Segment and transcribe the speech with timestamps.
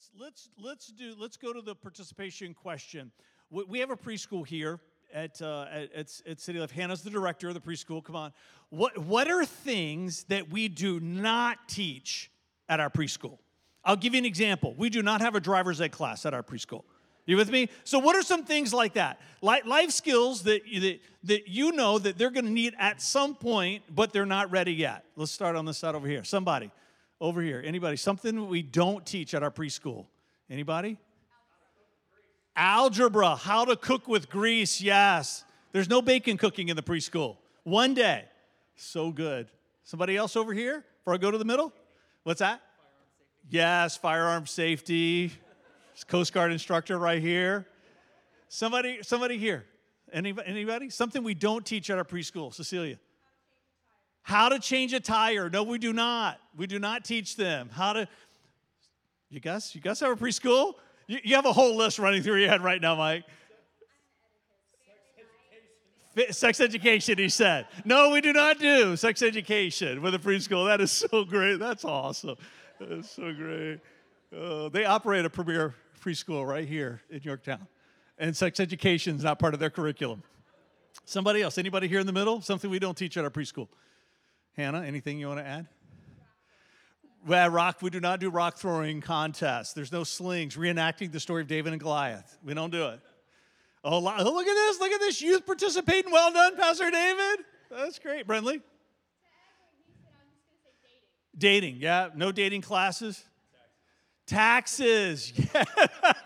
[0.00, 3.10] let's let's let's do let's go to the participation question.
[3.50, 4.78] We, have a preschool here
[5.12, 6.70] at, uh, at, at, at City Life.
[6.70, 8.02] Hannah's the director of the preschool.
[8.02, 8.32] Come on,
[8.70, 12.30] what what are things that we do not teach
[12.68, 13.38] at our preschool?
[13.84, 14.74] I'll give you an example.
[14.78, 16.84] We do not have a driver's ed class at our preschool.
[17.26, 17.68] You with me?
[17.84, 19.20] So, what are some things like that?
[19.42, 23.82] Life skills that, that, that you know that they're going to need at some point,
[23.90, 25.04] but they're not ready yet.
[25.16, 26.24] Let's start on this side over here.
[26.24, 26.70] Somebody
[27.20, 27.62] over here.
[27.64, 27.96] Anybody?
[27.96, 30.06] Something we don't teach at our preschool.
[30.48, 30.96] Anybody?
[32.56, 33.36] Algebra.
[33.36, 34.80] How to cook with grease.
[34.80, 35.44] Yes.
[35.72, 37.36] There's no bacon cooking in the preschool.
[37.64, 38.24] One day.
[38.76, 39.48] So good.
[39.84, 41.72] Somebody else over here before I go to the middle?
[42.24, 42.60] What's that?
[43.48, 45.32] Yes, firearm safety.
[46.08, 47.66] Coast Guard instructor right here.
[48.48, 49.64] Somebody, somebody here.
[50.12, 50.90] Anybody, anybody?
[50.90, 52.52] Something we don't teach at our preschool.
[52.52, 52.98] Cecilia.
[54.22, 55.50] How to change a tire.
[55.50, 56.38] No, we do not.
[56.56, 57.68] We do not teach them.
[57.72, 58.08] How to.
[59.28, 60.74] You guys, you guys have a preschool?
[61.06, 63.24] You, you have a whole list running through your head right now, Mike.
[66.30, 67.66] Sex education, he said.
[67.84, 70.66] No, we do not do sex education with a preschool.
[70.66, 71.58] That is so great.
[71.60, 72.36] That's awesome.
[72.80, 73.78] That's so great.
[74.36, 77.66] Uh, they operate a premier preschool right here in Yorktown,
[78.18, 80.22] and sex education is not part of their curriculum.
[81.04, 81.58] Somebody else?
[81.58, 82.40] Anybody here in the middle?
[82.40, 83.68] Something we don't teach at our preschool.
[84.56, 85.68] Hannah, anything you want to add?
[87.26, 89.74] Well, rock, we do not do rock throwing contests.
[89.74, 92.38] There's no slings reenacting the story of David and Goliath.
[92.42, 93.00] We don't do it.
[93.84, 94.80] Oh, look at this.
[94.80, 95.20] Look at this.
[95.20, 96.10] Youth participating.
[96.10, 97.44] Well done, Pastor David.
[97.70, 98.26] That's great.
[98.26, 98.60] Brindley?
[101.36, 102.08] Dating, yeah.
[102.14, 103.24] No dating classes.
[104.26, 105.32] Taxes.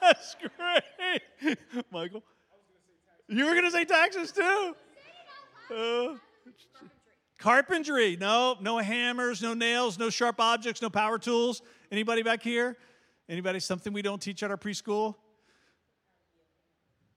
[0.03, 1.59] Yes, great.
[1.91, 2.23] Michael?
[3.27, 4.77] You were going to say taxes too?
[5.75, 6.15] Uh,
[7.39, 8.17] carpentry.
[8.19, 11.63] No, no hammers, no nails, no sharp objects, no power tools.
[11.91, 12.77] Anybody back here?
[13.29, 15.15] Anybody something we don't teach at our preschool?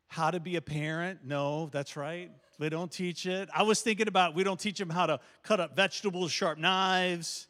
[0.07, 1.19] How to be a parent?
[1.23, 2.31] No, that's right.
[2.59, 3.49] We don't teach it.
[3.53, 7.47] I was thinking about we don't teach them how to cut up vegetables, sharp knives.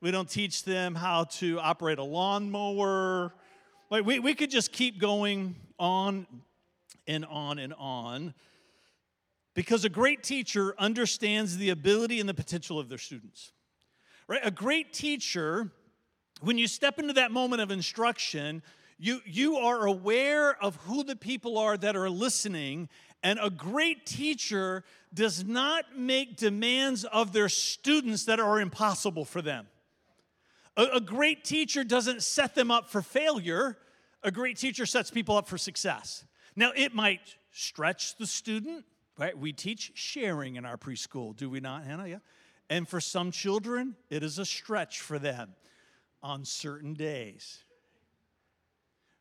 [0.00, 3.32] We don't teach them how to operate a lawnmower.
[3.88, 6.26] Like we, we could just keep going on
[7.06, 8.34] and on and on
[9.54, 13.52] because a great teacher understands the ability and the potential of their students.
[14.28, 14.40] Right?
[14.42, 15.70] A great teacher,
[16.40, 18.62] when you step into that moment of instruction,
[18.98, 22.88] you, you are aware of who the people are that are listening,
[23.22, 29.42] and a great teacher does not make demands of their students that are impossible for
[29.42, 29.66] them.
[30.76, 33.76] A, a great teacher doesn't set them up for failure,
[34.22, 36.24] a great teacher sets people up for success.
[36.54, 38.84] Now, it might stretch the student,
[39.18, 39.36] right?
[39.36, 42.08] We teach sharing in our preschool, do we not, Hannah?
[42.08, 42.18] Yeah.
[42.70, 45.54] And for some children, it is a stretch for them
[46.22, 47.64] on certain days.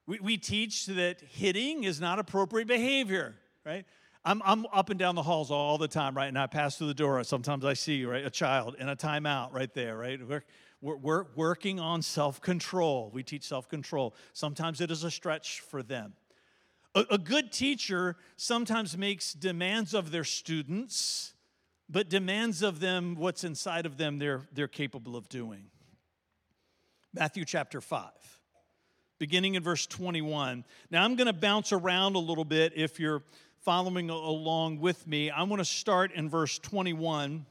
[0.08, 3.36] We, we teach that hitting is not appropriate behavior,
[3.66, 3.86] right?
[4.24, 6.28] I'm, I'm up and down the halls all the time, right?
[6.28, 7.24] And I pass through the door.
[7.24, 10.20] Sometimes I see, right, a child in a timeout right there, right?
[10.26, 10.44] We're,
[10.80, 13.10] we're, we're working on self control.
[13.14, 14.16] We teach self control.
[14.34, 16.14] Sometimes it is a stretch for them.
[16.96, 21.34] A, a good teacher sometimes makes demands of their students,
[21.90, 25.66] but demands of them what's inside of them they're, they're capable of doing.
[27.14, 28.10] Matthew chapter 5
[29.22, 30.66] beginning in verse 21.
[30.90, 33.22] Now, I'm going to bounce around a little bit if you're
[33.60, 35.30] following along with me.
[35.30, 37.46] I want to start in verse 21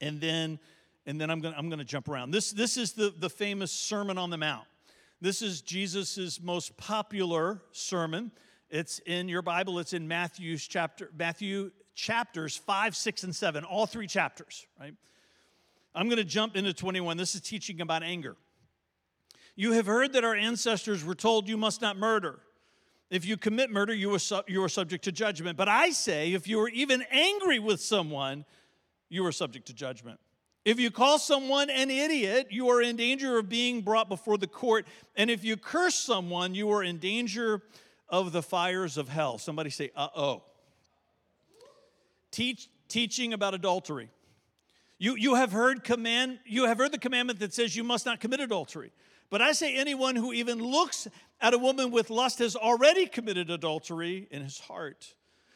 [0.00, 0.60] and then
[1.04, 2.30] and then I'm going I'm to jump around.
[2.30, 4.64] This this is the the famous Sermon on the Mount.
[5.20, 8.30] This is Jesus's most popular sermon.
[8.72, 9.78] It's in your Bible.
[9.78, 14.94] It's in Matthew's chapter Matthew chapters 5, 6 and 7, all three chapters, right?
[15.94, 17.18] I'm going to jump into 21.
[17.18, 18.34] This is teaching about anger.
[19.56, 22.38] You have heard that our ancestors were told you must not murder.
[23.10, 25.58] If you commit murder, you are, su- you are subject to judgment.
[25.58, 28.46] But I say, if you are even angry with someone,
[29.10, 30.18] you are subject to judgment.
[30.64, 34.46] If you call someone an idiot, you are in danger of being brought before the
[34.46, 34.86] court.
[35.14, 37.60] And if you curse someone, you are in danger
[38.12, 39.38] of the fires of hell.
[39.38, 40.42] Somebody say, uh oh.
[42.30, 44.10] Teach, teaching about adultery.
[44.98, 48.20] You, you have heard command, you have heard the commandment that says you must not
[48.20, 48.92] commit adultery.
[49.30, 51.08] But I say anyone who even looks
[51.40, 55.14] at a woman with lust has already committed adultery in his heart.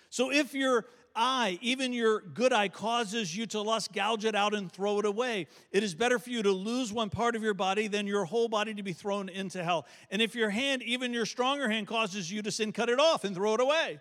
[0.09, 0.87] So if you're
[1.17, 5.05] eye, even your good eye, causes you to lust, gouge it out and throw it
[5.05, 5.49] away.
[5.73, 8.49] It is better for you to lose one part of your body than your whole
[8.49, 9.87] body to be thrown into hell.
[10.11, 13.25] And if your hand, even your stronger hand, causes you to sin, cut it off
[13.25, 14.01] and throw it away.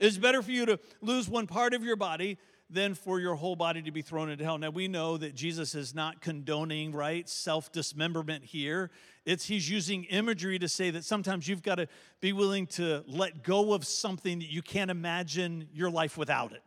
[0.00, 2.38] It is better for you to lose one part of your body
[2.74, 4.58] than for your whole body to be thrown into hell.
[4.58, 8.90] Now we know that Jesus is not condoning, right, self dismemberment here.
[9.24, 11.88] It's he's using imagery to say that sometimes you've got to
[12.20, 16.62] be willing to let go of something that you can't imagine your life without it.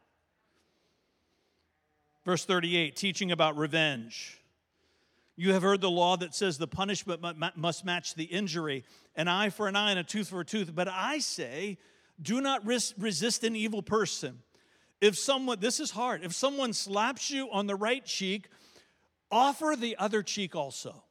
[2.26, 4.40] Verse 38, teaching about revenge.
[5.36, 7.22] You have heard the law that says the punishment
[7.56, 8.84] must match the injury,
[9.16, 10.74] an eye for an eye and a tooth for a tooth.
[10.74, 11.78] But I say,
[12.20, 14.40] do not resist an evil person.
[15.00, 18.48] If someone, this is hard, if someone slaps you on the right cheek,
[19.30, 21.04] offer the other cheek also.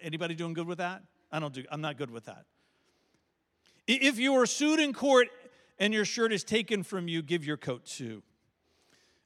[0.00, 1.02] Anybody doing good with that?
[1.30, 2.44] I don't do, I'm not good with that.
[3.86, 5.28] If you are sued in court
[5.78, 8.22] and your shirt is taken from you, give your coat too.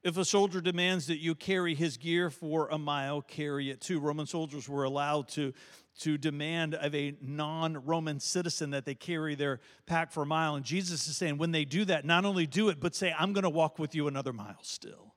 [0.02, 3.98] If a soldier demands that you carry his gear for a mile, carry it too.
[3.98, 5.52] Roman soldiers were allowed to,
[6.00, 10.54] to demand of a non Roman citizen that they carry their pack for a mile.
[10.54, 13.32] And Jesus is saying, when they do that, not only do it, but say, I'm
[13.32, 15.14] going to walk with you another mile still.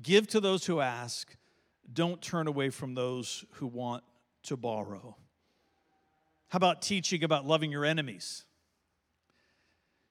[0.00, 1.36] Give to those who ask,
[1.92, 4.04] don't turn away from those who want
[4.44, 5.16] to borrow.
[6.48, 8.44] How about teaching about loving your enemies?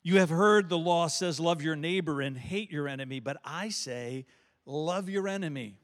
[0.02, 3.70] You have heard the law says, Love your neighbor and hate your enemy, but I
[3.70, 4.26] say,
[4.66, 5.78] Love your enemy.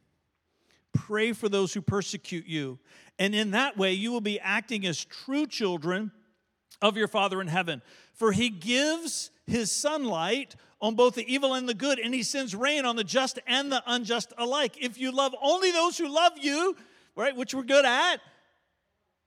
[1.08, 2.80] Pray for those who persecute you.
[3.18, 6.12] And in that way, you will be acting as true children
[6.82, 7.82] of your Father in heaven.
[8.14, 12.56] For he gives his sunlight on both the evil and the good, and he sends
[12.56, 14.78] rain on the just and the unjust alike.
[14.82, 16.76] If you love only those who love you,
[17.16, 18.18] right, which we're good at,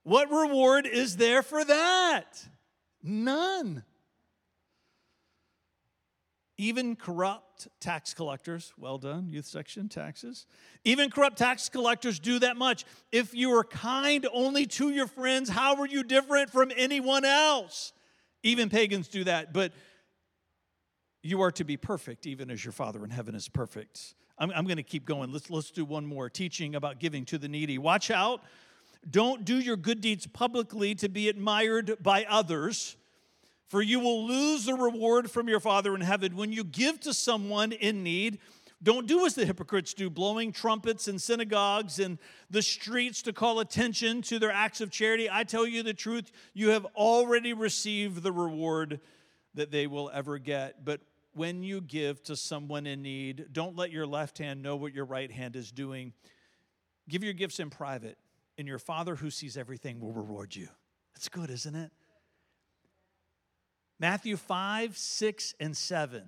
[0.03, 2.49] what reward is there for that?
[3.03, 3.85] None.
[6.58, 10.46] Even corrupt tax collectors, well done, youth section, taxes.
[10.84, 12.84] Even corrupt tax collectors do that much.
[13.10, 17.93] If you were kind only to your friends, how are you different from anyone else?
[18.43, 19.72] Even pagans do that, but
[21.22, 24.14] you are to be perfect, even as your Father in heaven is perfect.
[24.38, 25.32] I'm, I'm going to keep going.
[25.32, 27.78] Let's, let's do one more teaching about giving to the needy.
[27.78, 28.43] Watch out.
[29.08, 32.96] Don't do your good deeds publicly to be admired by others
[33.73, 36.37] for you will lose the reward from your Father in heaven.
[36.37, 38.39] When you give to someone in need,
[38.83, 42.19] don't do as the hypocrites do, blowing trumpets in synagogues and
[42.51, 45.31] the streets to call attention to their acts of charity.
[45.33, 49.01] I tell you the truth, you have already received the reward
[49.55, 50.85] that they will ever get.
[50.85, 51.01] But
[51.33, 55.07] when you give to someone in need, don't let your left hand know what your
[55.07, 56.13] right hand is doing.
[57.09, 58.19] Give your gifts in private,
[58.59, 60.69] and your Father who sees everything will reward you.
[61.15, 61.91] That's good, isn't it?
[64.02, 66.25] Matthew 5, 6, and 7.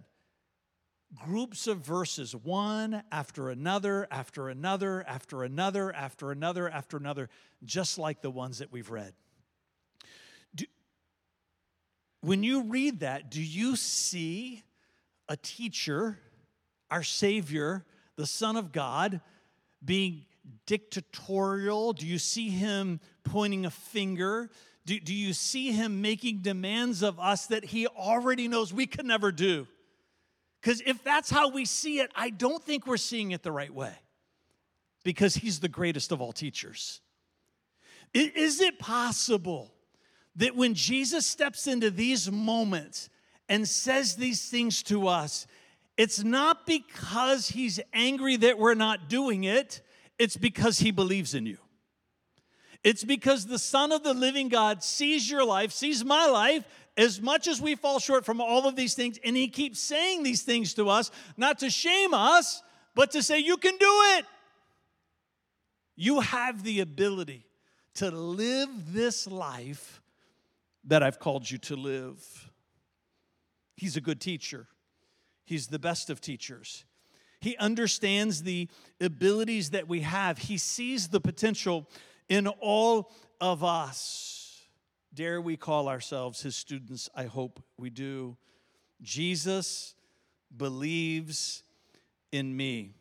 [1.25, 7.29] Groups of verses, one after another, after another, after another, after another, after another,
[7.65, 9.13] just like the ones that we've read.
[10.55, 10.67] Do,
[12.21, 14.63] when you read that, do you see
[15.29, 16.21] a teacher,
[16.93, 17.85] our Savior,
[18.15, 19.21] the Son of God,
[19.85, 20.27] being
[20.65, 21.93] dictatorial?
[21.93, 24.49] Do you see him pointing a finger?
[24.87, 29.07] Do, do you see him making demands of us that he already knows we can
[29.07, 29.67] never do?
[30.61, 33.73] Because if that's how we see it, I don't think we're seeing it the right
[33.73, 33.93] way
[35.05, 37.01] because he's the greatest of all teachers.
[38.15, 39.73] Is it possible
[40.37, 43.09] that when Jesus steps into these moments
[43.49, 45.47] and says these things to us,
[45.97, 49.83] it's not because he's angry that we're not doing it,
[50.19, 51.59] it's because he believes in you.
[52.85, 56.65] It's because the Son of the living God sees your life, sees my life,
[56.97, 60.23] as much as we fall short from all of these things, and He keeps saying
[60.23, 62.63] these things to us, not to shame us,
[62.95, 64.27] but to say, You can do it.
[65.97, 67.47] You have the ability
[67.95, 70.03] to live this life
[70.85, 72.51] that I've called you to live.
[73.77, 74.69] He's a good teacher,
[75.45, 76.85] He's the best of teachers.
[77.41, 78.69] He understands the
[79.03, 81.89] abilities that we have, He sees the potential
[82.29, 84.63] in all of us.
[85.13, 87.09] Dare we call ourselves his students?
[87.15, 88.37] I hope we do.
[89.01, 89.95] Jesus
[90.57, 91.63] believes
[92.33, 92.95] in me.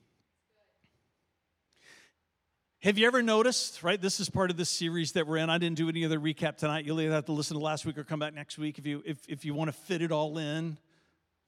[2.83, 3.99] Have you ever noticed, right?
[3.99, 5.49] This is part of this series that we're in.
[5.49, 6.83] I didn't do any other recap tonight.
[6.83, 9.01] You'll either have to listen to last week or come back next week if you
[9.05, 10.77] if, if you want to fit it all in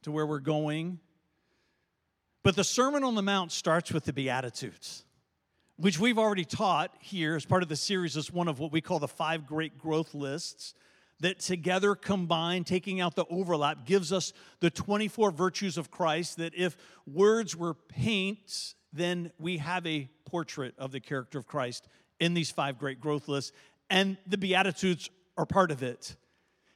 [0.03, 1.00] to where we're going.
[2.41, 5.03] But the Sermon on the Mount starts with the Beatitudes
[5.77, 8.82] which we've already taught here as part of the series is one of what we
[8.82, 10.74] call the five great growth lists
[11.20, 16.53] that together combined taking out the overlap gives us the 24 virtues of christ that
[16.55, 21.88] if words were paints then we have a portrait of the character of christ
[22.20, 23.51] in these five great growth lists
[23.89, 26.15] and the beatitudes are part of it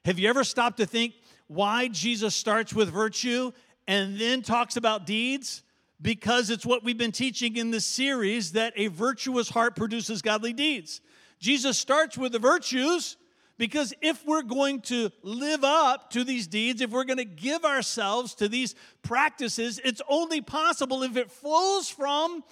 [0.05, 1.13] have you ever stopped to think
[1.47, 3.51] why jesus starts with virtue
[3.89, 5.63] and then talks about deeds?
[6.01, 10.53] Because it's what we've been teaching in this series that a virtuous heart produces godly
[10.53, 11.01] deeds.
[11.39, 13.17] Jesus starts with the virtues
[13.57, 17.65] because if we're going to live up to these deeds, if we're going to give
[17.65, 22.43] ourselves to these practices, it's only possible if it flows from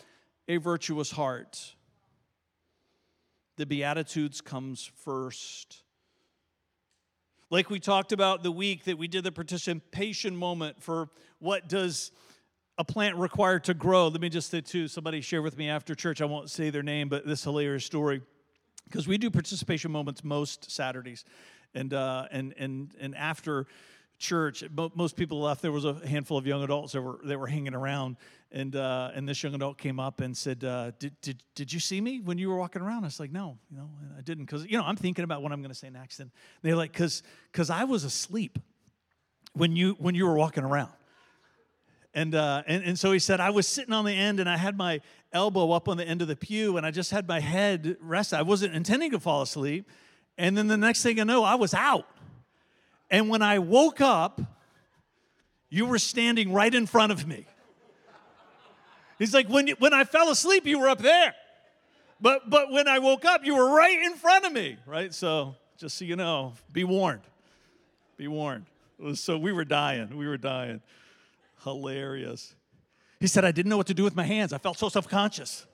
[0.50, 1.75] a virtuous heart.
[3.56, 5.84] The Beatitudes comes first.
[7.50, 12.12] Like we talked about the week that we did the participation moment for what does
[12.78, 14.08] a plant required to grow.
[14.08, 16.84] Let me just say too, somebody shared with me after church, I won't say their
[16.84, 18.22] name, but this hilarious story
[18.88, 21.26] because we do participation moments most Saturdays,
[21.74, 23.68] and uh, and and and after
[24.18, 24.64] church,
[24.96, 25.62] most people left.
[25.62, 28.18] There was a handful of young adults that were that were hanging around,
[28.52, 31.80] and uh, and this young adult came up and said, uh, "Did did did you
[31.80, 34.46] see me when you were walking around?" I was like, "No, you know, I didn't,"
[34.46, 36.32] because you know I'm thinking about what I'm going to say next, and
[36.62, 38.60] they're like, "Cause cause I was asleep
[39.54, 40.92] when you when you were walking around."
[42.18, 44.58] And, uh, and, and so he said, I was sitting on the end and I
[44.58, 47.40] had my elbow up on the end of the pew and I just had my
[47.40, 48.34] head rest.
[48.34, 49.88] I wasn't intending to fall asleep.
[50.36, 52.08] And then the next thing I know, I was out.
[53.12, 54.42] And when I woke up,
[55.70, 57.46] you were standing right in front of me.
[59.20, 61.36] He's like, when, when I fell asleep, you were up there.
[62.20, 65.14] But, but when I woke up, you were right in front of me, right?
[65.14, 67.22] So just so you know, be warned.
[68.18, 68.66] Be warned.
[69.14, 70.18] so we were dying.
[70.18, 70.82] We were dying.
[71.64, 72.56] Hilarious.
[73.20, 74.54] He said, I didn't know what to do with my hands.
[74.54, 75.66] I felt so self conscious.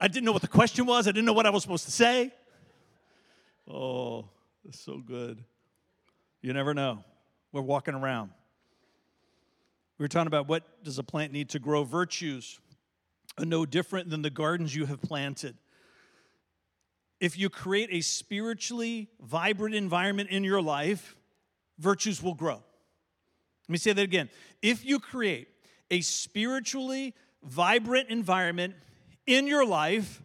[0.00, 1.08] I didn't know what the question was.
[1.08, 2.32] I didn't know what I was supposed to say.
[3.68, 4.26] Oh,
[4.66, 5.42] it's so good.
[6.40, 7.04] You never know.
[7.52, 8.30] We're walking around.
[9.98, 11.82] We were talking about what does a plant need to grow?
[11.82, 12.60] Virtues
[13.36, 15.56] are no different than the gardens you have planted.
[17.20, 21.16] If you create a spiritually vibrant environment in your life,
[21.78, 22.62] virtues will grow.
[23.68, 24.30] Let me say that again.
[24.62, 25.48] If you create
[25.90, 28.74] a spiritually vibrant environment
[29.26, 30.22] in your life,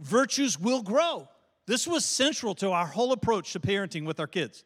[0.00, 1.28] virtues will grow.
[1.66, 4.64] This was central to our whole approach to parenting with our kids.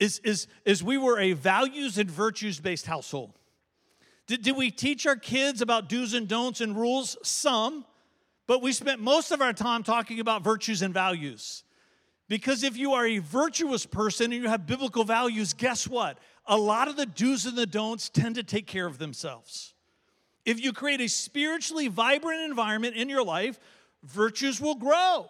[0.00, 3.32] Is, is, is we were a values and virtues based household.
[4.26, 7.16] Did, did we teach our kids about do's and don'ts and rules?
[7.22, 7.84] Some,
[8.46, 11.64] but we spent most of our time talking about virtues and values.
[12.28, 16.18] Because if you are a virtuous person and you have biblical values, guess what?
[16.48, 19.74] a lot of the do's and the don'ts tend to take care of themselves.
[20.46, 23.60] If you create a spiritually vibrant environment in your life,
[24.02, 25.26] virtues will grow.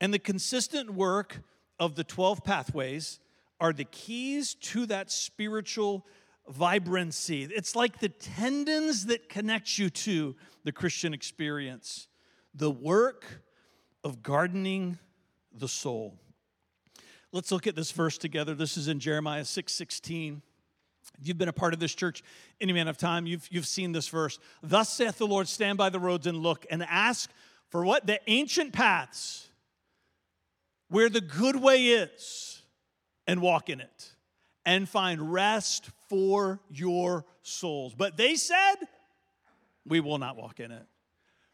[0.00, 1.40] And the consistent work
[1.80, 3.20] of the 12 pathways
[3.58, 6.06] are the keys to that spiritual
[6.46, 7.44] vibrancy.
[7.44, 12.06] It's like the tendons that connect you to the Christian experience,
[12.54, 13.42] the work
[14.04, 14.98] of gardening
[15.52, 16.14] the soul.
[17.32, 18.54] Let's look at this verse together.
[18.54, 20.42] This is in Jeremiah 6 16.
[21.20, 22.22] If you've been a part of this church
[22.60, 24.38] any amount of time, you've, you've seen this verse.
[24.62, 27.30] Thus saith the Lord, stand by the roads and look and ask
[27.70, 28.06] for what?
[28.06, 29.48] The ancient paths
[30.88, 32.62] where the good way is
[33.26, 34.12] and walk in it
[34.64, 37.94] and find rest for your souls.
[37.94, 38.76] But they said,
[39.86, 40.86] we will not walk in it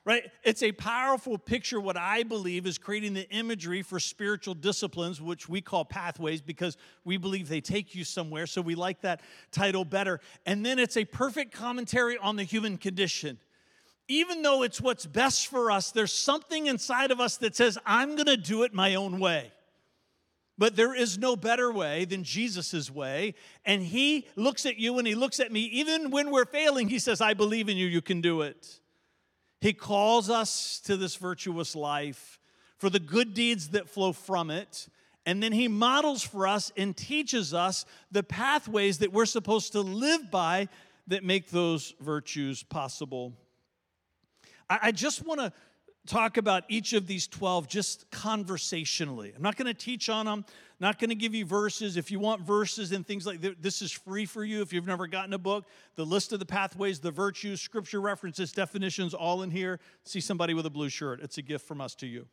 [0.04, 0.30] right?
[0.42, 5.48] It's a powerful picture, what I believe is creating the imagery for spiritual disciplines, which
[5.48, 8.46] we call pathways because we believe they take you somewhere.
[8.46, 10.20] So we like that title better.
[10.44, 13.38] And then it's a perfect commentary on the human condition.
[14.06, 18.16] Even though it's what's best for us, there's something inside of us that says, I'm
[18.16, 19.52] going to do it my own way.
[20.58, 23.34] But there is no better way than Jesus' way.
[23.64, 25.62] And he looks at you and he looks at me.
[25.62, 28.80] Even when we're failing, he says, I believe in you, you can do it.
[29.60, 32.38] He calls us to this virtuous life
[32.78, 34.88] for the good deeds that flow from it.
[35.26, 39.80] And then he models for us and teaches us the pathways that we're supposed to
[39.80, 40.68] live by
[41.06, 43.32] that make those virtues possible.
[44.68, 45.52] I, just want to
[46.06, 49.32] talk about each of these 12 just conversationally.
[49.34, 50.44] I'm not going to teach on them,
[50.80, 51.96] not going to give you verses.
[51.96, 54.86] If you want verses and things like that, this is free for you if you've
[54.86, 55.64] never gotten a book.
[55.96, 59.80] The list of the pathways, the virtues, scripture references, definitions, all in here.
[60.04, 61.20] See somebody with a blue shirt.
[61.22, 62.26] It's a gift from us to you.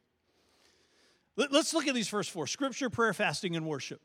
[1.38, 4.01] Let's look at these first four scripture, prayer, fasting, and worship.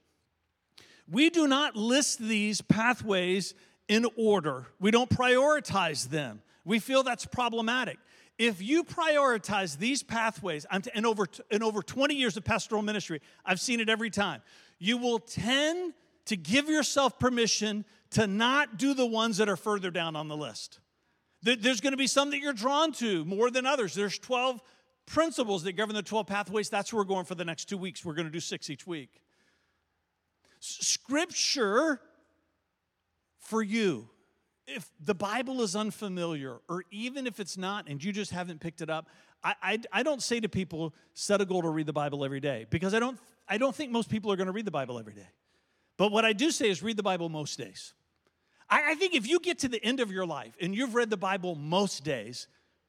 [1.11, 3.55] We do not list these pathways
[3.89, 6.43] in order, we don't prioritize them.
[6.65, 7.99] We feel that's problematic.
[8.39, 13.61] If you prioritize these pathways, in over, in over 20 years of pastoral ministry, I've
[13.61, 14.43] seen it every time,
[14.79, 15.95] you will tend
[16.27, 20.37] to give yourself permission to not do the ones that are further down on the
[20.37, 20.81] list.
[21.43, 23.95] There's going to be some that you're drawn to more than others.
[23.95, 24.61] There's 12
[25.07, 26.69] principles that govern the 12 pathways.
[26.69, 28.05] That's where we're going for the next two weeks.
[28.05, 29.23] We're going to do six each week.
[30.59, 32.01] Scripture
[33.39, 34.09] for you,
[34.67, 38.81] if the Bible is unfamiliar, or even if it's not and you just haven't picked
[38.81, 39.09] it up,
[39.45, 42.41] I, I, I don't say to people, set a goal to read the Bible every
[42.41, 43.19] day, because I don't,
[43.49, 45.29] I don't think most people are going to read the Bible every day.
[45.97, 47.95] But what I do say is read the Bible most days.
[48.69, 51.11] I, I think if you get to the end of your life and you've read
[51.11, 52.49] the Bible most days,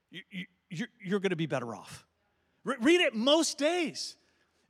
[0.10, 2.06] you, you, you're, you're going to be better off.
[2.64, 4.16] Re- read it most days.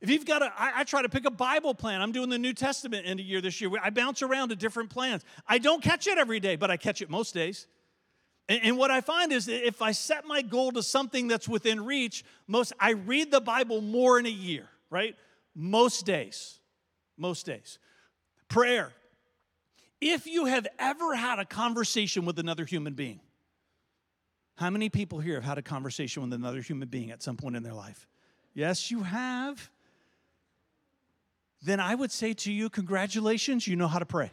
[0.00, 2.00] If you've got a, I, I try to pick a Bible plan.
[2.00, 3.70] I'm doing the New Testament end of year this year.
[3.82, 5.24] I bounce around to different plans.
[5.46, 7.66] I don't catch it every day, but I catch it most days.
[8.48, 11.48] And, and what I find is that if I set my goal to something that's
[11.48, 15.16] within reach, most I read the Bible more in a year, right?
[15.54, 16.60] Most days.
[17.16, 17.80] Most days.
[18.48, 18.92] Prayer.
[20.00, 23.18] If you have ever had a conversation with another human being,
[24.54, 27.56] how many people here have had a conversation with another human being at some point
[27.56, 28.06] in their life?
[28.54, 29.70] Yes, you have.
[31.62, 34.30] Then I would say to you, congratulations, you know how to pray.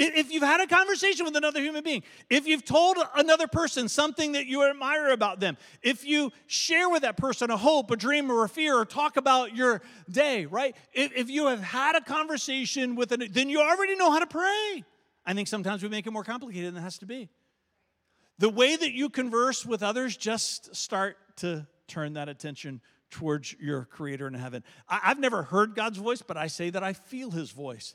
[0.00, 4.32] If you've had a conversation with another human being, if you've told another person something
[4.32, 8.30] that you admire about them, if you share with that person a hope, a dream,
[8.30, 10.76] or a fear, or talk about your day, right?
[10.92, 14.84] If you have had a conversation with an, then you already know how to pray.
[15.26, 17.28] I think sometimes we make it more complicated than it has to be.
[18.38, 23.84] The way that you converse with others, just start to turn that attention towards your
[23.84, 24.64] Creator in heaven.
[24.88, 27.94] I've never heard God's voice, but I say that I feel His voice.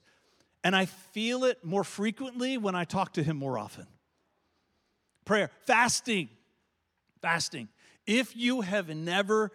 [0.63, 3.85] And I feel it more frequently when I talk to him more often.
[5.25, 6.29] Prayer, fasting,
[7.21, 7.67] fasting.
[8.05, 9.51] If you have never,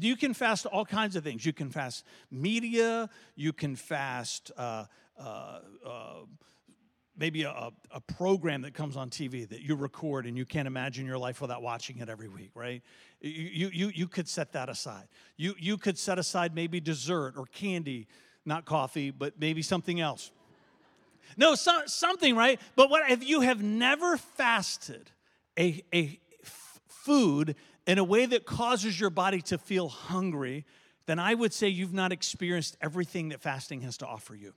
[0.00, 1.44] you can fast all kinds of things.
[1.46, 4.86] You can fast media, you can fast uh,
[5.18, 6.14] uh, uh,
[7.16, 11.06] maybe a, a program that comes on TV that you record and you can't imagine
[11.06, 12.82] your life without watching it every week, right?
[13.20, 15.08] You, you, you could set that aside.
[15.36, 18.06] You, you could set aside maybe dessert or candy,
[18.44, 20.30] not coffee, but maybe something else.
[21.36, 22.60] No, so, something, right?
[22.76, 25.10] But what if you have never fasted
[25.58, 27.54] a, a f- food
[27.86, 30.64] in a way that causes your body to feel hungry,
[31.06, 34.54] then I would say you've not experienced everything that fasting has to offer you.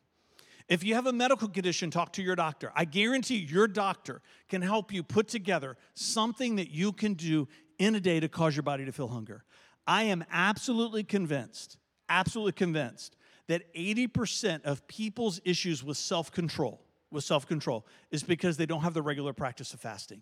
[0.67, 2.71] If you have a medical condition, talk to your doctor.
[2.75, 7.47] I guarantee your doctor can help you put together something that you can do
[7.79, 9.43] in a day to cause your body to feel hunger.
[9.85, 17.23] I am absolutely convinced, absolutely convinced that 80% of people's issues with self control, with
[17.23, 20.21] self control, is because they don't have the regular practice of fasting.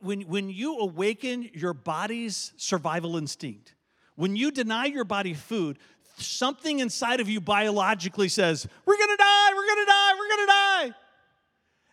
[0.00, 3.74] When, when you awaken your body's survival instinct,
[4.14, 5.78] when you deny your body food,
[6.20, 10.94] something inside of you biologically says, We're gonna die, we're gonna die, we're gonna die.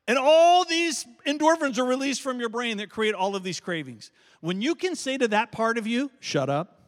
[0.08, 4.12] And all these endorphins are released from your brain that create all of these cravings.
[4.40, 6.82] When you can say to that part of you, Shut up,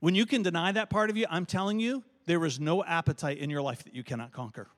[0.00, 3.38] when you can deny that part of you, I'm telling you, there is no appetite
[3.38, 4.68] in your life that you cannot conquer.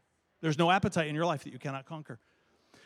[0.41, 2.21] There's no appetite in your life that you cannot conquer.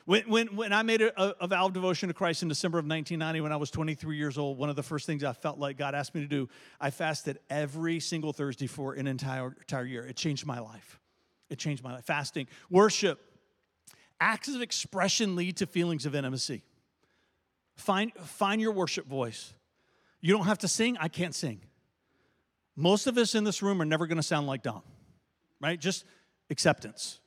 [0.06, 2.84] When, when, when I made a, a vow of devotion to Christ in December of
[2.84, 5.76] 1990, when I was 23 years old, one of the first things I felt like
[5.76, 6.48] God asked me to do,
[6.80, 10.06] I fasted every single Thursday for an entire, entire year.
[10.06, 10.98] It changed my life.
[11.48, 12.04] It changed my life.
[12.04, 13.20] Fasting, worship,
[14.20, 16.62] acts of expression lead to feelings of intimacy.
[17.76, 19.54] Find, find your worship voice.
[20.20, 21.60] You don't have to sing, I can't sing.
[22.76, 24.82] Most of us in this room are never going to sound like Dom,
[25.60, 25.78] right?
[25.78, 26.04] Just
[26.50, 27.19] acceptance.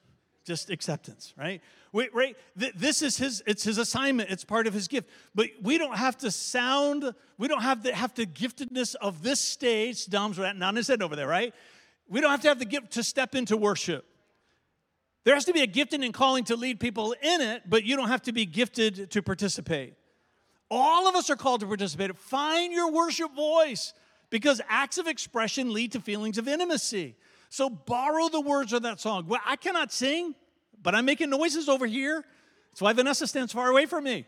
[0.46, 1.62] Just acceptance, right?
[1.94, 2.36] Wait, right?
[2.56, 5.10] This is his, it's his assignment, it's part of his gift.
[5.34, 9.40] But we don't have to sound, we don't have to have the giftedness of this
[9.40, 10.08] stage.
[10.08, 11.54] Dom's nodding his head over there, right?
[12.10, 14.06] We don't have to have the gift to step into worship.
[15.24, 17.96] There has to be a gifting and calling to lead people in it, but you
[17.96, 19.94] don't have to be gifted to participate.
[20.70, 22.18] All of us are called to participate.
[22.18, 23.94] Find your worship voice
[24.30, 27.16] because acts of expression lead to feelings of intimacy.
[27.54, 29.26] So borrow the words of that song.
[29.28, 30.34] Well, I cannot sing,
[30.82, 32.26] but I'm making noises over here.
[32.72, 34.26] That's why Vanessa stands far away from me.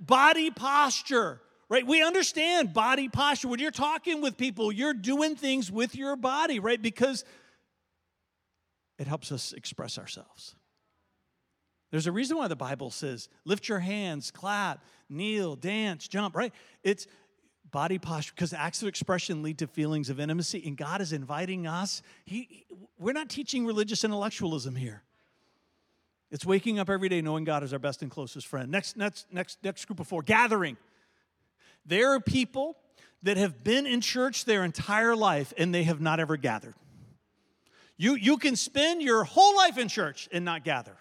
[0.00, 1.86] Body posture, right?
[1.86, 3.48] We understand body posture.
[3.48, 6.80] When you're talking with people, you're doing things with your body, right?
[6.80, 7.22] Because
[8.98, 10.54] it helps us express ourselves.
[11.90, 16.54] There's a reason why the Bible says lift your hands, clap, kneel, dance, jump, right?
[16.82, 17.06] It's
[17.70, 21.66] body posture because acts of expression lead to feelings of intimacy and god is inviting
[21.66, 22.02] us.
[22.24, 22.66] He,
[22.98, 25.02] we're not teaching religious intellectualism here.
[26.30, 28.70] It's waking up every day knowing god is our best and closest friend.
[28.70, 30.76] Next next next next group of four gathering.
[31.84, 32.76] There are people
[33.22, 36.74] that have been in church their entire life and they have not ever gathered.
[37.96, 40.96] You you can spend your whole life in church and not gather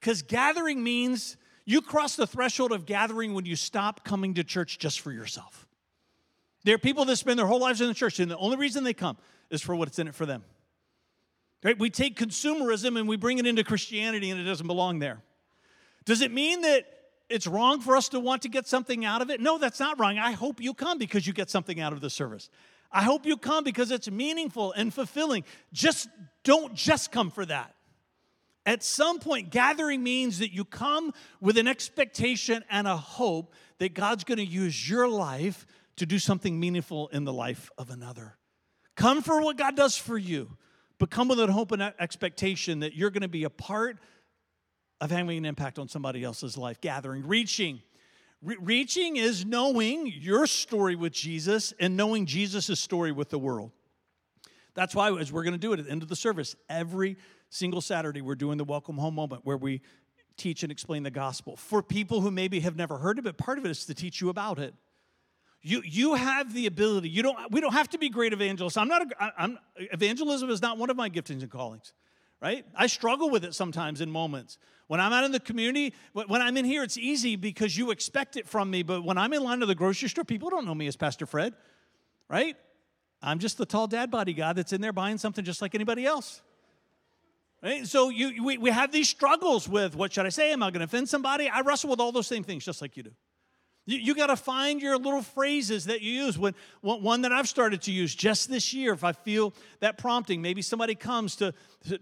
[0.00, 4.78] because gathering means you cross the threshold of gathering when you stop coming to church
[4.78, 5.66] just for yourself
[6.64, 8.84] there are people that spend their whole lives in the church, and the only reason
[8.84, 9.16] they come
[9.50, 10.44] is for what's in it for them.
[11.62, 11.78] Right?
[11.78, 15.22] We take consumerism and we bring it into Christianity and it doesn't belong there.
[16.04, 16.86] Does it mean that
[17.28, 19.40] it's wrong for us to want to get something out of it?
[19.40, 20.18] No, that's not wrong.
[20.18, 22.50] I hope you come because you get something out of the service.
[22.90, 25.44] I hope you come because it's meaningful and fulfilling.
[25.72, 26.08] Just
[26.42, 27.74] don't just come for that.
[28.66, 33.94] At some point, gathering means that you come with an expectation and a hope that
[33.94, 38.36] God's going to use your life to do something meaningful in the life of another.
[38.96, 40.56] Come for what God does for you,
[40.98, 43.98] but come with a hope and expectation that you're going to be a part
[45.00, 46.80] of having an impact on somebody else's life.
[46.80, 47.82] Gathering, reaching.
[48.40, 53.72] Re- reaching is knowing your story with Jesus and knowing Jesus' story with the world.
[54.74, 57.16] That's why, as we're going to do it at the end of the service, every
[57.50, 59.82] single Saturday, we're doing the welcome home moment where we
[60.36, 61.56] teach and explain the gospel.
[61.56, 64.20] For people who maybe have never heard of it, part of it is to teach
[64.20, 64.74] you about it.
[65.62, 67.08] You, you have the ability.
[67.08, 68.76] You don't, we don't have to be great evangelists.
[68.76, 71.92] I'm not a, I'm, evangelism is not one of my giftings and callings
[72.42, 72.66] right?
[72.74, 74.58] I struggle with it sometimes in moments.
[74.88, 78.36] When I'm out in the community, when I'm in here, it's easy because you expect
[78.36, 78.82] it from me.
[78.82, 81.24] But when I'm in line to the grocery store, people don't know me as Pastor
[81.24, 81.54] Fred,
[82.28, 82.56] right?
[83.22, 86.04] I'm just the tall dad body guy that's in there buying something just like anybody
[86.04, 86.42] else.
[87.62, 87.86] Right?
[87.86, 90.52] So you, we, we have these struggles with what should I say?
[90.52, 91.48] Am I going to offend somebody?
[91.48, 93.12] I wrestle with all those same things just like you do.
[93.84, 96.38] You, you got to find your little phrases that you use.
[96.38, 100.40] When, one that I've started to use just this year, if I feel that prompting,
[100.40, 101.52] maybe somebody comes to,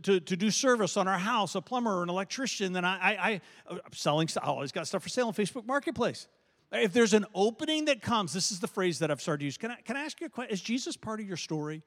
[0.02, 3.40] to, to do service on our house, a plumber or an electrician, then I, I,
[3.70, 4.44] am selling, stuff.
[4.44, 6.28] I always got stuff for sale on Facebook Marketplace.
[6.72, 9.56] If there's an opening that comes, this is the phrase that I've started to use.
[9.56, 10.52] Can I, can I ask you a question?
[10.52, 11.82] Is Jesus part of your story?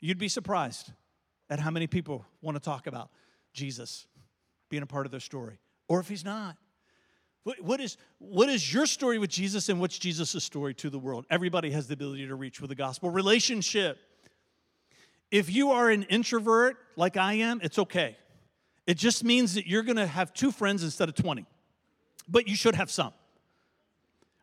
[0.00, 0.92] You'd be surprised
[1.48, 3.10] at how many people want to talk about
[3.54, 4.06] Jesus
[4.68, 5.58] being a part of their story,
[5.88, 6.56] or if he's not.
[7.44, 10.98] What, what, is, what is your story with Jesus and what's Jesus' story to the
[10.98, 11.26] world?
[11.30, 13.10] Everybody has the ability to reach with the gospel.
[13.10, 13.98] Relationship.
[15.30, 18.16] If you are an introvert like I am, it's okay.
[18.86, 21.46] It just means that you're gonna have two friends instead of 20,
[22.28, 23.12] but you should have some.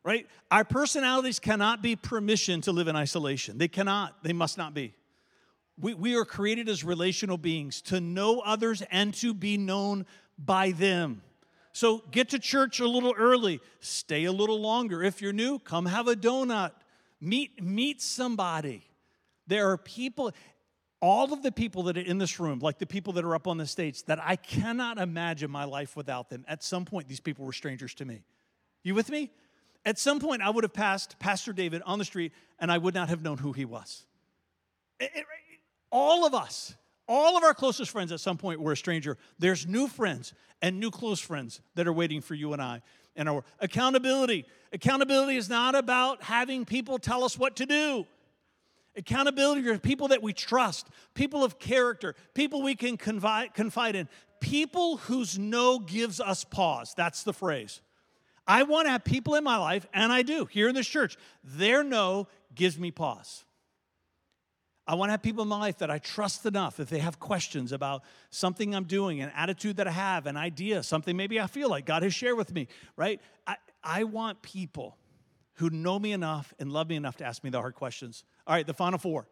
[0.04, 0.28] Right?
[0.50, 3.58] Our personalities cannot be permission to live in isolation.
[3.58, 4.96] They cannot, they must not be.
[5.80, 10.06] We, we are created as relational beings to know others and to be known
[10.38, 11.22] by them.
[11.74, 15.04] So get to church a little early, stay a little longer.
[15.04, 16.72] If you're new, come have a donut.
[17.20, 18.84] Meet meet somebody.
[19.48, 20.34] There are people
[21.02, 23.48] all of the people that are in this room, like the people that are up
[23.48, 26.46] on the stage, that I cannot imagine my life without them.
[26.48, 28.22] At some point, these people were strangers to me.
[28.84, 29.32] You with me?
[29.84, 32.94] At some point, I would have passed Pastor David on the street and I would
[32.94, 34.06] not have known who he was.
[35.00, 35.26] It, it,
[35.92, 36.76] all of us,
[37.12, 39.18] all of our closest friends at some point were a stranger.
[39.38, 42.82] There's new friends and new close friends that are waiting for you and I.
[43.18, 44.46] And our accountability.
[44.72, 48.08] Accountability is not about having people tell us what to do.
[48.96, 54.08] Accountability are people that we trust, people of character, people we can confide, confide in,
[54.40, 56.94] people whose no gives us pause.
[56.96, 57.82] That's the phrase.
[58.48, 61.18] I want to have people in my life, and I do here in this church.
[61.44, 63.44] Their no gives me pause.
[64.88, 67.20] I want to have people in my life that I trust enough if they have
[67.20, 71.48] questions about something I'm doing, an attitude that I have, an idea, something maybe I
[71.48, 73.22] feel like God has shared with me, right?
[73.46, 74.98] I, I want people
[75.56, 78.24] who know me enough and love me enough to ask me the hard questions.
[78.48, 79.28] All right, the final four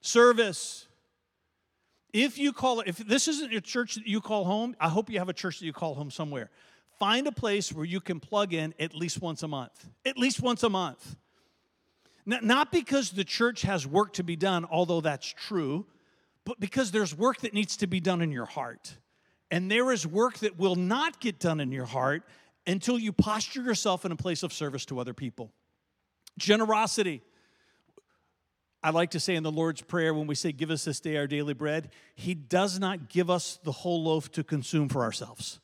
[0.00, 0.86] service.
[2.12, 5.10] If you call it, if this isn't your church that you call home, I hope
[5.10, 6.50] you have a church that you call home somewhere.
[6.98, 9.88] Find a place where you can plug in at least once a month.
[10.04, 11.16] At least once a month.
[12.26, 15.86] Not because the church has work to be done, although that's true,
[16.44, 18.96] but because there's work that needs to be done in your heart.
[19.50, 22.22] And there is work that will not get done in your heart
[22.66, 25.52] until you posture yourself in a place of service to other people.
[26.38, 27.22] Generosity.
[28.82, 31.16] I like to say in the Lord's Prayer when we say, Give us this day
[31.16, 35.60] our daily bread, He does not give us the whole loaf to consume for ourselves.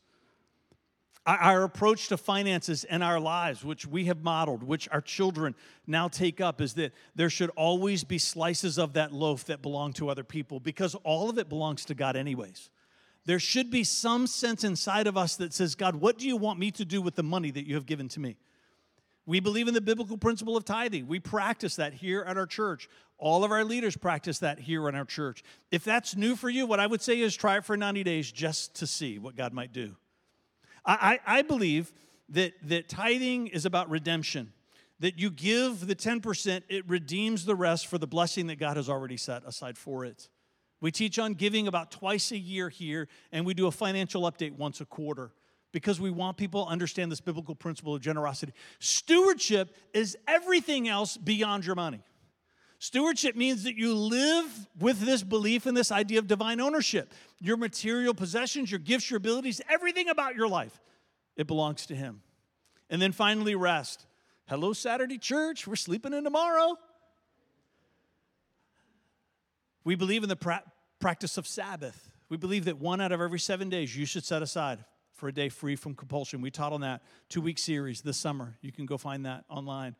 [1.27, 5.55] Our approach to finances and our lives, which we have modeled, which our children
[5.87, 9.93] now take up, is that there should always be slices of that loaf that belong
[9.95, 12.71] to other people because all of it belongs to God, anyways.
[13.27, 16.59] There should be some sense inside of us that says, God, what do you want
[16.59, 18.37] me to do with the money that you have given to me?
[19.27, 21.07] We believe in the biblical principle of tithing.
[21.07, 22.89] We practice that here at our church.
[23.19, 25.45] All of our leaders practice that here in our church.
[25.71, 28.33] If that's new for you, what I would say is try it for 90 days
[28.33, 29.95] just to see what God might do.
[30.85, 31.93] I, I believe
[32.31, 34.53] that, that tithing is about redemption,
[35.01, 38.89] that you give the 10%, it redeems the rest for the blessing that God has
[38.89, 40.29] already set aside for it.
[40.81, 44.53] We teach on giving about twice a year here, and we do a financial update
[44.53, 45.33] once a quarter
[45.73, 48.53] because we want people to understand this biblical principle of generosity.
[48.79, 52.01] Stewardship is everything else beyond your money.
[52.81, 57.13] Stewardship means that you live with this belief and this idea of divine ownership.
[57.39, 60.81] Your material possessions, your gifts, your abilities, everything about your life,
[61.37, 62.23] it belongs to Him.
[62.89, 64.07] And then finally, rest.
[64.49, 65.67] Hello, Saturday church.
[65.67, 66.79] We're sleeping in tomorrow.
[69.85, 70.65] We believe in the pra-
[71.01, 72.09] practice of Sabbath.
[72.31, 75.33] We believe that one out of every seven days you should set aside for a
[75.33, 76.41] day free from compulsion.
[76.41, 78.57] We taught on that two week series this summer.
[78.63, 79.97] You can go find that online.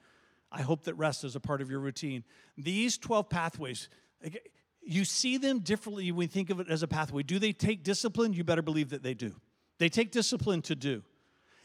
[0.53, 2.25] I hope that rest is a part of your routine.
[2.59, 3.89] These 12 pathways,
[4.83, 7.23] you see them differently when you think of it as a pathway.
[7.23, 8.33] Do they take discipline?
[8.33, 9.35] You better believe that they do.
[9.79, 11.03] They take discipline to do.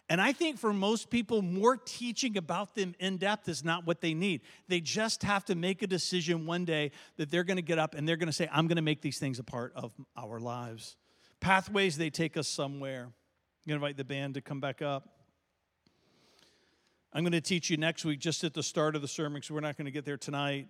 [0.07, 4.01] And I think for most people, more teaching about them in depth is not what
[4.01, 4.41] they need.
[4.67, 7.95] They just have to make a decision one day that they're going to get up
[7.95, 10.39] and they're going to say, I'm going to make these things a part of our
[10.39, 10.95] lives.
[11.39, 13.05] Pathways, they take us somewhere.
[13.05, 15.14] I'm going to invite the band to come back up.
[17.15, 19.49] I'm going to teach you next week, just at the start of the sermon, because
[19.49, 20.67] we're not going to get there tonight,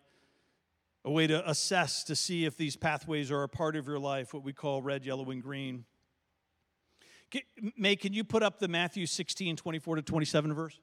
[1.03, 4.31] a way to assess to see if these pathways are a part of your life,
[4.31, 5.85] what we call red, yellow, and green.
[7.75, 10.79] May, can you put up the Matthew 16, 24 to 27 verse?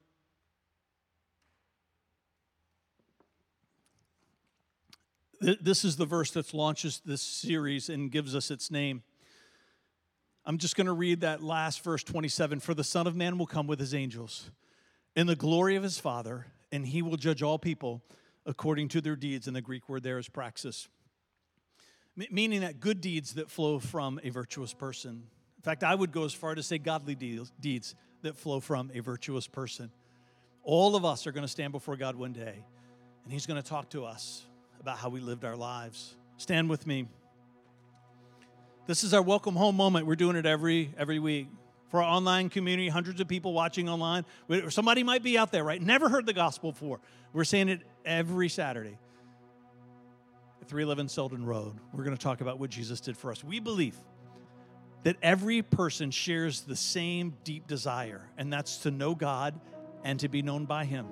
[5.41, 9.05] This is the verse that launches this series and gives us its name.
[10.45, 13.47] I'm just going to read that last verse 27 For the Son of Man will
[13.47, 14.51] come with his angels
[15.15, 18.03] in the glory of his Father, and he will judge all people
[18.47, 19.47] according to their deeds.
[19.47, 20.89] And the Greek word there is praxis,
[22.17, 25.25] meaning that good deeds that flow from a virtuous person.
[25.57, 29.01] In fact, I would go as far to say godly deeds that flow from a
[29.01, 29.91] virtuous person.
[30.65, 32.65] All of us are going to stand before God one day,
[33.25, 34.45] and He's going to talk to us
[34.81, 36.17] about how we lived our lives.
[36.37, 37.07] Stand with me.
[38.87, 40.07] This is our welcome home moment.
[40.07, 41.49] We're doing it every every week.
[41.93, 44.25] For our online community, hundreds of people watching online.
[44.71, 45.81] Somebody might be out there, right?
[45.81, 47.01] Never heard the gospel before.
[47.35, 48.97] We're saying it every Saturday
[50.63, 51.75] at 311 Selden Road.
[51.93, 53.45] We're going to talk about what Jesus did for us.
[53.45, 53.95] We believe
[55.03, 59.61] that every person shares the same deep desire, and that's to know God
[60.03, 61.07] and to be known by Him.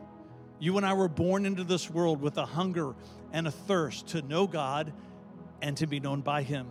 [0.60, 2.94] You and I were born into this world with a hunger
[3.34, 4.94] and a thirst to know God
[5.60, 6.68] and to be known by Him.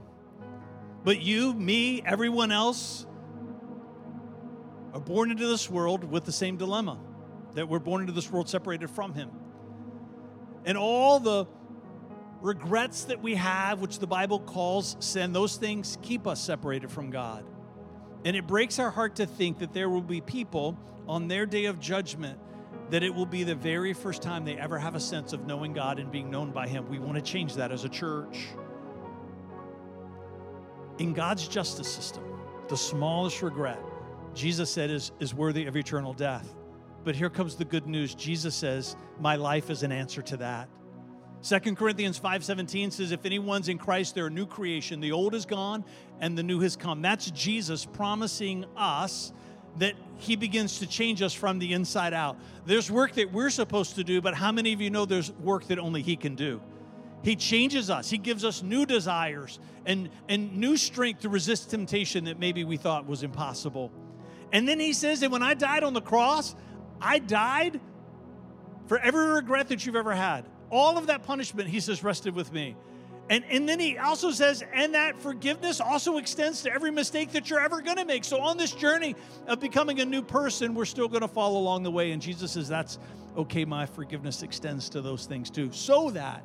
[1.03, 3.05] But you, me, everyone else
[4.93, 6.99] are born into this world with the same dilemma
[7.53, 9.29] that we're born into this world separated from Him.
[10.65, 11.45] And all the
[12.41, 17.09] regrets that we have, which the Bible calls sin, those things keep us separated from
[17.09, 17.45] God.
[18.25, 21.65] And it breaks our heart to think that there will be people on their day
[21.65, 22.39] of judgment
[22.89, 25.73] that it will be the very first time they ever have a sense of knowing
[25.73, 26.87] God and being known by Him.
[26.89, 28.47] We want to change that as a church.
[30.97, 32.23] In God's justice system,
[32.67, 33.79] the smallest regret,
[34.33, 36.55] Jesus said, is, is worthy of eternal death.
[37.03, 38.13] But here comes the good news.
[38.13, 40.69] Jesus says, My life is an answer to that.
[41.41, 45.45] 2 Corinthians 5:17 says if anyone's in Christ they're a new creation the old is
[45.45, 45.85] gone
[46.19, 49.31] and the new has come that's Jesus promising us
[49.77, 53.95] that he begins to change us from the inside out there's work that we're supposed
[53.95, 56.59] to do but how many of you know there's work that only he can do
[57.23, 62.25] he changes us he gives us new desires and and new strength to resist temptation
[62.25, 63.93] that maybe we thought was impossible
[64.51, 66.55] and then he says that when I died on the cross
[67.01, 67.79] I died
[68.87, 72.53] for every regret that you've ever had all of that punishment, he says, rested with
[72.53, 72.75] me.
[73.29, 77.49] And, and then he also says, and that forgiveness also extends to every mistake that
[77.49, 78.23] you're ever going to make.
[78.23, 79.15] So on this journey
[79.47, 82.11] of becoming a new person, we're still going to fall along the way.
[82.11, 82.97] And Jesus says, that's
[83.37, 85.71] okay, my forgiveness extends to those things too.
[85.71, 86.43] So that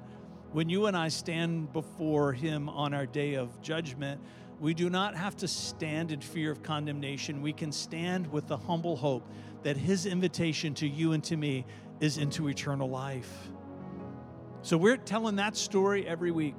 [0.52, 4.20] when you and I stand before him on our day of judgment,
[4.60, 7.42] we do not have to stand in fear of condemnation.
[7.42, 9.28] We can stand with the humble hope
[9.62, 11.66] that his invitation to you and to me
[12.00, 13.48] is into eternal life.
[14.62, 16.56] So we're telling that story every week.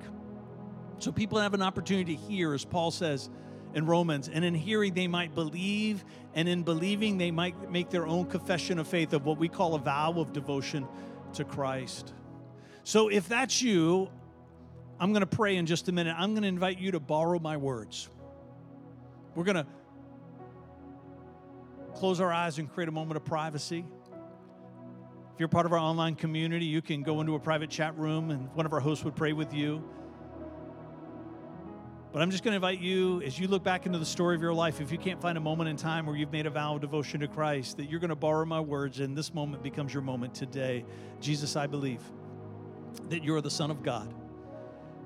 [1.00, 3.30] So people have an opportunity to hear, as Paul says
[3.74, 8.08] in Romans, and in hearing they might believe, and in believing they might make their
[8.08, 10.88] own confession of faith of what we call a vow of devotion
[11.34, 12.14] to Christ.
[12.84, 14.10] So if that's you,
[15.00, 16.16] I'm going to pray in just a minute.
[16.18, 18.10] I'm going to invite you to borrow my words.
[19.36, 19.68] We're going to
[21.96, 23.86] close our eyes and create a moment of privacy.
[25.34, 28.32] If you're part of our online community, you can go into a private chat room
[28.32, 29.84] and one of our hosts would pray with you.
[32.14, 34.42] But I'm just going to invite you, as you look back into the story of
[34.42, 36.76] your life, if you can't find a moment in time where you've made a vow
[36.76, 39.94] of devotion to Christ, that you're going to borrow my words and this moment becomes
[39.94, 40.86] your moment today.
[41.20, 42.00] Jesus, I believe
[43.10, 44.14] that you're the Son of God,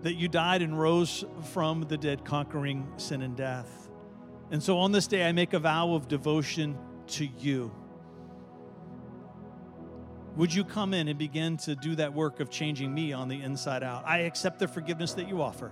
[0.03, 3.89] that you died and rose from the dead, conquering sin and death.
[4.51, 7.71] And so on this day, I make a vow of devotion to you.
[10.35, 13.41] Would you come in and begin to do that work of changing me on the
[13.41, 14.03] inside out?
[14.07, 15.71] I accept the forgiveness that you offer,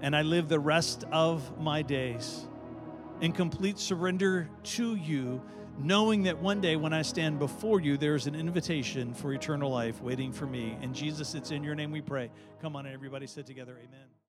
[0.00, 2.46] and I live the rest of my days
[3.20, 5.40] in complete surrender to you,
[5.78, 10.00] knowing that one day when I stand before you, there's an invitation for eternal life
[10.00, 10.76] waiting for me.
[10.82, 12.30] And Jesus, it's in your name we pray.
[12.60, 13.76] Come on, everybody, sit together.
[13.78, 14.23] Amen.